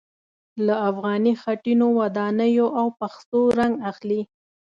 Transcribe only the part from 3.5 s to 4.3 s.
رنګ اخلي.